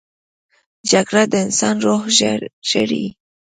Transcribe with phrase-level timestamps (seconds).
[0.91, 2.01] جګړه د انسان روح
[2.69, 3.05] ژاړي